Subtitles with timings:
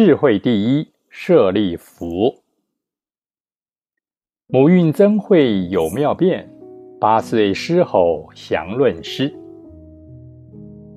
[0.00, 2.32] 智慧第一，舍利弗。
[4.46, 6.48] 母运增慧有妙变，
[7.00, 9.34] 八岁狮吼降论师。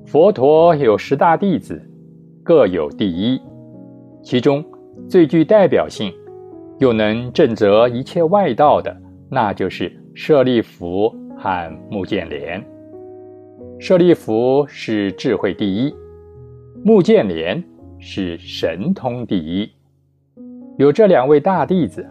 [0.05, 1.81] 佛陀有十大弟子，
[2.43, 3.41] 各有第一，
[4.21, 4.63] 其中
[5.09, 6.13] 最具代表性，
[6.77, 8.95] 又能正则一切外道的，
[9.31, 12.63] 那就是舍利弗和目犍连。
[13.79, 15.91] 舍利弗是智慧第一，
[16.83, 17.63] 目犍连。
[18.03, 19.71] 是神通第一，
[20.79, 22.03] 有这两位大弟子，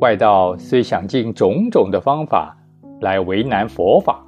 [0.00, 2.56] 外道虽想尽种种的方法
[3.02, 4.26] 来为难佛法，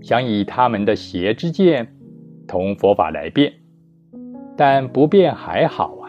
[0.00, 1.86] 想以他们的邪之见
[2.46, 3.52] 同佛法来辩，
[4.56, 6.06] 但不辩还好啊，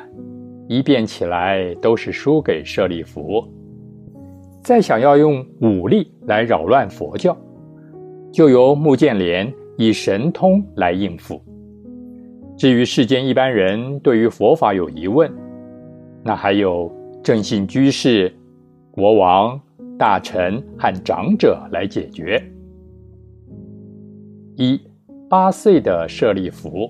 [0.67, 3.43] 一辩起来都是输给舍利弗。
[4.61, 7.35] 再想要用武力来扰乱佛教，
[8.31, 11.41] 就由目犍连以神通来应付。
[12.57, 15.29] 至于世间一般人对于佛法有疑问，
[16.23, 16.89] 那还有
[17.21, 18.33] 正信居士、
[18.91, 19.59] 国王、
[19.99, 22.41] 大臣和长者来解决。
[24.55, 24.79] 一
[25.29, 26.89] 八岁的舍利弗，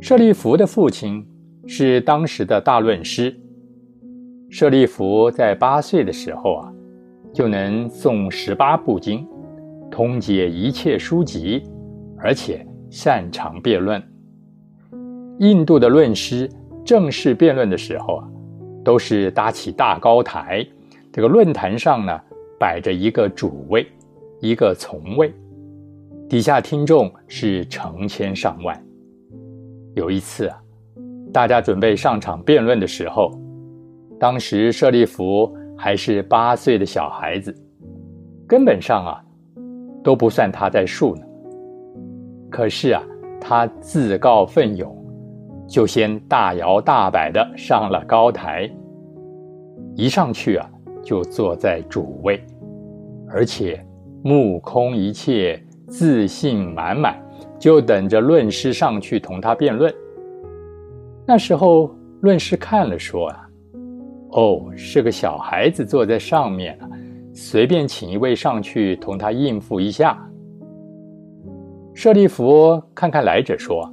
[0.00, 1.24] 舍利弗的父亲
[1.68, 3.32] 是当时的大论师。
[4.50, 6.72] 舍利弗在八岁的时候啊，
[7.32, 9.24] 就能诵十八部经，
[9.92, 11.62] 通解一切书籍，
[12.18, 12.66] 而且。
[12.92, 14.00] 擅长辩论。
[15.38, 16.48] 印度的论师
[16.84, 18.28] 正式辩论的时候啊，
[18.84, 20.64] 都是搭起大高台，
[21.10, 22.20] 这个论坛上呢
[22.60, 23.86] 摆着一个主位，
[24.40, 25.32] 一个从位，
[26.28, 28.78] 底下听众是成千上万。
[29.94, 30.62] 有一次啊，
[31.32, 33.32] 大家准备上场辩论的时候，
[34.20, 37.56] 当时舍利弗还是八岁的小孩子，
[38.46, 39.24] 根本上啊
[40.04, 41.22] 都不算他在数呢。
[42.52, 43.02] 可是啊，
[43.40, 44.94] 他自告奋勇，
[45.66, 48.70] 就先大摇大摆的上了高台。
[49.96, 50.70] 一上去啊，
[51.02, 52.44] 就坐在主位，
[53.30, 53.82] 而且
[54.22, 55.58] 目空一切，
[55.88, 57.18] 自信满满，
[57.58, 59.92] 就等着论师上去同他辩论。
[61.26, 63.48] 那时候论师看了说啊
[64.32, 66.88] ：“哦，是个小孩子坐在上面啊，
[67.32, 70.22] 随便请一位上去同他应付一下。”
[71.94, 73.92] 舍利弗看看来者说：“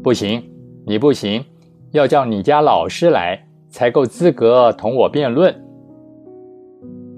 [0.00, 0.42] 不行，
[0.86, 1.44] 你不行，
[1.90, 5.52] 要叫你家老师来才够资格同我辩论。”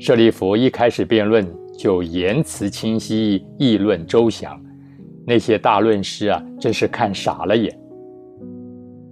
[0.01, 1.47] 舍利弗一开始辩论
[1.77, 4.59] 就言辞清晰，议论周详，
[5.27, 7.79] 那些大论师啊，真是看傻了眼。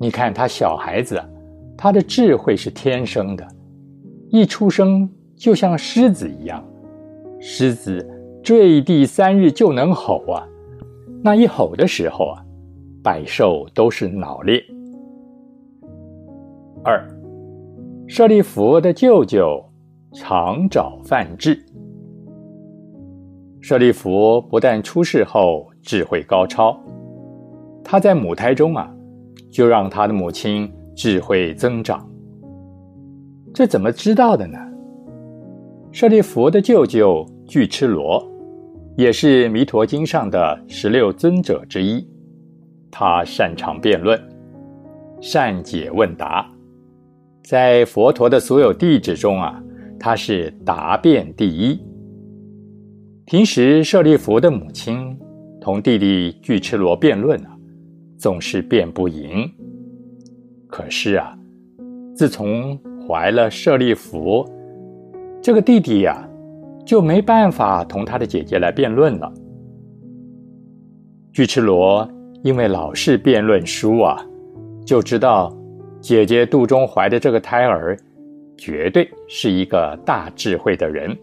[0.01, 1.23] 你看他小孩子，
[1.77, 3.47] 他的智慧是天生的，
[4.31, 6.65] 一出生就像狮子一样，
[7.39, 8.05] 狮子
[8.43, 10.47] 坠地三日就能吼啊。
[11.27, 12.45] 那一吼的时候啊，
[13.03, 14.63] 百兽都是脑裂。
[16.85, 17.05] 二，
[18.07, 19.61] 舍利弗的舅舅
[20.15, 21.61] 常找范志。
[23.61, 26.79] 舍利弗不但出世后智慧高超，
[27.83, 28.89] 他在母胎中啊，
[29.51, 32.09] 就让他的母亲智慧增长。
[33.53, 34.57] 这怎么知道的呢？
[35.91, 38.25] 舍利弗的舅舅巨痴罗。
[38.97, 42.03] 也是《弥陀经》上的十六尊者之一，
[42.91, 44.19] 他擅长辩论，
[45.21, 46.51] 善解问答，
[47.45, 49.63] 在佛陀的所有弟子中啊，
[50.01, 51.79] 他是答辩第一。
[53.27, 55.15] 平时舍利弗的母亲
[55.61, 57.55] 同弟弟俱絺罗辩论啊，
[58.17, 59.47] 总是辩不赢。
[60.69, 61.39] 可是啊，
[62.15, 64.43] 自从怀了舍利弗，
[65.43, 66.27] 这个弟弟呀。
[66.87, 69.31] 就没办法同他的姐姐来辩论了。
[71.33, 72.09] 巨赤罗
[72.43, 74.17] 因为老是辩论输啊，
[74.87, 75.55] 就知道
[76.01, 77.99] 姐姐肚中怀的这个胎儿
[78.57, 81.15] 绝对是一个大智慧的人。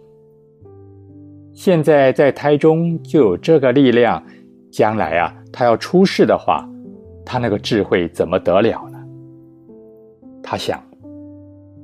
[1.53, 4.21] 现在在胎中就有这个力量，
[4.69, 6.67] 将来啊，他要出世的话，
[7.25, 8.99] 他那个智慧怎么得了呢？
[10.43, 10.83] 他想，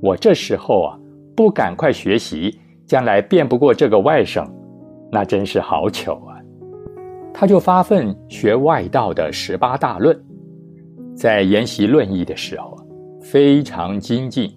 [0.02, 1.00] 我这时候啊，
[1.36, 2.60] 不赶快学习。
[2.90, 4.50] 将来辩不过这个外甥，
[5.12, 6.42] 那真是好糗啊！
[7.32, 10.20] 他就发奋学外道的十八大论，
[11.16, 12.76] 在研习论义的时候
[13.22, 14.52] 非常精进，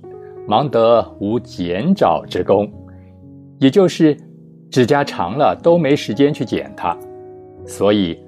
[0.48, 2.66] 忙得无剪爪之功，
[3.58, 4.16] 也就是
[4.70, 6.96] 指甲长了都没时间去剪它，
[7.66, 8.18] 所以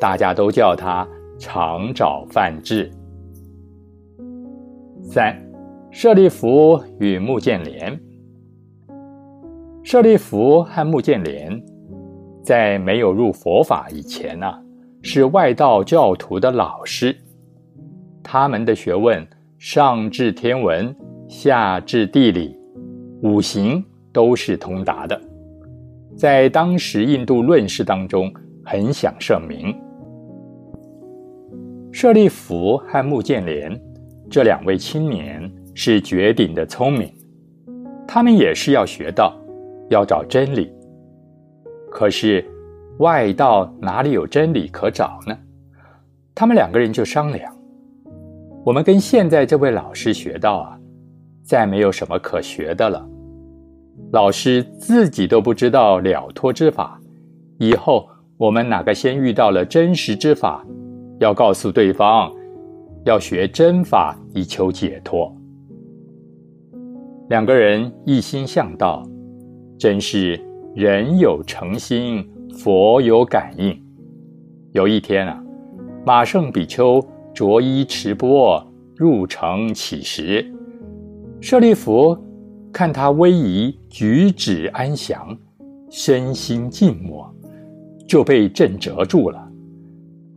[0.00, 1.06] 大家都叫他
[1.38, 2.90] 长爪范志。
[5.02, 5.36] 三，
[5.90, 8.00] 舍利弗与目犍连。
[9.82, 11.60] 舍利弗和目犍连，
[12.42, 14.46] 在没有入佛法以前呢，
[15.02, 17.16] 是外道教徒的老师。
[18.22, 19.26] 他们的学问
[19.58, 20.94] 上至天文，
[21.28, 22.56] 下至地理，
[23.22, 23.82] 五行
[24.12, 25.20] 都是通达的，
[26.14, 28.32] 在当时印度论士当中
[28.62, 29.74] 很享盛名。
[31.90, 33.80] 舍利弗和穆建连
[34.30, 37.12] 这两位青年是绝顶的聪明，
[38.06, 39.34] 他们也是要学道，
[39.90, 40.72] 要找真理。
[41.90, 42.44] 可是
[42.98, 45.36] 外道哪里有真理可找呢？
[46.34, 47.54] 他们两个人就商量：
[48.64, 50.80] 我们跟现在这位老师学道啊，
[51.42, 53.06] 再没有什么可学的了。
[54.12, 56.98] 老师自己都不知道了脱之法，
[57.58, 58.08] 以后
[58.38, 60.64] 我们哪个先遇到了真实之法？
[61.18, 62.32] 要告诉对方，
[63.04, 65.30] 要学真法以求解脱。
[67.28, 69.06] 两个人一心向道，
[69.80, 70.38] 真是
[70.74, 72.22] 人有诚心，
[72.52, 73.74] 佛有感应。
[74.72, 75.42] 有一天啊，
[76.04, 78.62] 马圣比丘着衣持钵
[78.94, 80.44] 入城乞食，
[81.40, 82.14] 舍利弗
[82.70, 85.34] 看他威仪举止安详，
[85.88, 87.34] 身心静默，
[88.06, 89.50] 就被震折住了。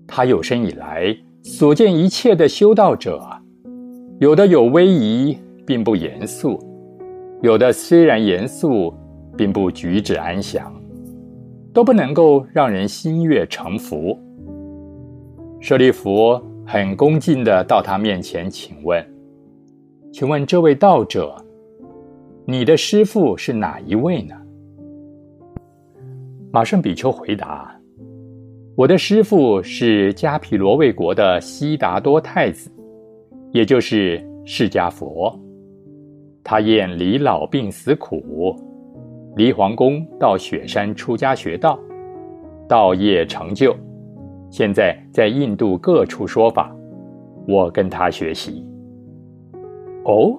[0.07, 3.21] 他有生以来所见一切的修道者，
[4.21, 5.37] 有的有威仪，
[5.67, 6.57] 并不严肃；
[7.41, 8.93] 有的虽然严肃，
[9.37, 10.73] 并不举止安详，
[11.73, 14.17] 都不能够让人心悦诚服。
[15.59, 19.05] 舍利弗很恭敬的到他面前，请问
[20.11, 21.35] ：“请问这位道者，
[22.45, 24.35] 你的师父是哪一位呢？”
[26.51, 27.73] 马圣比丘回答。
[28.75, 32.71] 我的师父是迦毗罗卫国的悉达多太子，
[33.51, 35.39] 也就是释迦佛。
[36.43, 38.55] 他厌离老病死苦，
[39.35, 41.79] 离皇宫到雪山出家学道，
[42.67, 43.75] 道业成就。
[44.51, 46.71] 现在在印度各处说法，
[47.47, 48.63] 我跟他学习。
[50.05, 50.37] 哦，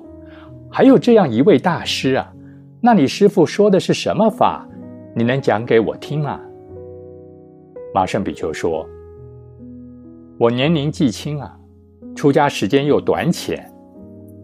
[0.70, 2.32] 还有这样一位大师啊？
[2.80, 4.68] 那你师父说的是什么法？
[5.16, 6.40] 你能讲给我听吗？
[7.92, 8.86] 马圣比丘说
[10.38, 11.58] ：“我年龄既轻啊，
[12.14, 13.68] 出家时间又短浅，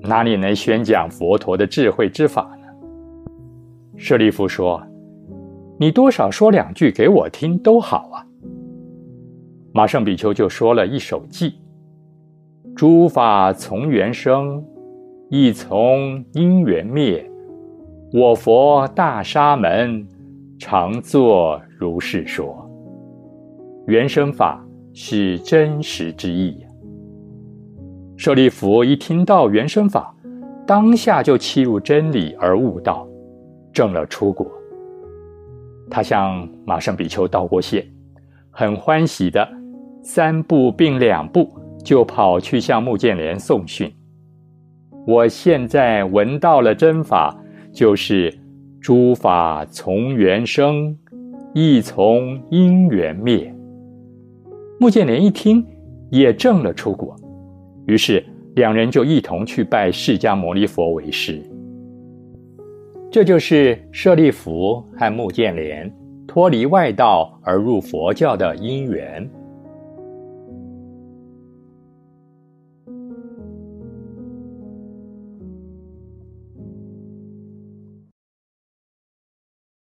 [0.02, 2.50] 哪里能宣讲佛陀的智慧之法？”
[4.02, 4.82] 舍利弗说
[5.78, 8.24] ：“你多少说两句给我听都好啊。”
[9.72, 11.52] 马圣比丘就说了一首偈
[12.74, 14.64] ：“诸法从缘生，
[15.28, 17.30] 亦从因缘灭。
[18.10, 20.08] 我佛大沙门，
[20.58, 22.66] 常作如是说。”
[23.86, 24.64] 原生法
[24.94, 26.68] 是真实之意呀。
[28.16, 30.14] 舍利弗一听到原生法，
[30.66, 33.06] 当下就契入真理而悟道，
[33.72, 34.50] 证了出果。
[35.90, 37.84] 他向马上比丘道过谢，
[38.50, 39.48] 很欢喜的
[40.02, 41.50] 三步并两步
[41.84, 43.92] 就跑去向穆建连送讯。
[45.06, 47.36] 我现在闻到了真法，
[47.72, 48.32] 就是
[48.80, 50.96] 诸法从缘生，
[51.54, 53.52] 亦从因缘灭。
[54.78, 55.66] 穆建连一听，
[56.10, 57.16] 也证了出果，
[57.86, 58.24] 于是
[58.54, 61.42] 两人就一同去拜释迦牟尼佛为师。
[63.10, 65.92] 这就是舍利弗和穆建连
[66.28, 69.28] 脱离外道而入佛教的因缘。